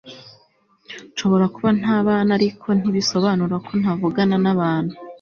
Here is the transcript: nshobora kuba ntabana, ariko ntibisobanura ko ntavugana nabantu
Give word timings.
nshobora 1.11 1.45
kuba 1.55 1.69
ntabana, 1.79 2.31
ariko 2.37 2.67
ntibisobanura 2.79 3.55
ko 3.65 3.71
ntavugana 3.81 4.35
nabantu 4.43 4.93